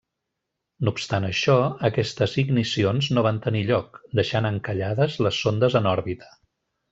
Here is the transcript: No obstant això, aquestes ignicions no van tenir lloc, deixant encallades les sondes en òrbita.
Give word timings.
No 0.87 0.93
obstant 0.95 1.27
això, 1.27 1.57
aquestes 1.89 2.33
ignicions 2.43 3.11
no 3.17 3.25
van 3.29 3.37
tenir 3.45 3.61
lloc, 3.71 4.01
deixant 4.21 4.51
encallades 4.51 5.21
les 5.27 5.39
sondes 5.45 5.79
en 5.83 5.93
òrbita. 5.97 6.33